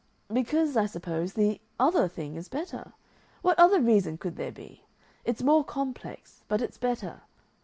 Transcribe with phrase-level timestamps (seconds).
[0.33, 2.93] "Because, I suppose, the other thing is better.
[3.43, 4.81] What other reason could there be?
[5.25, 7.21] It's more complex, but it's better.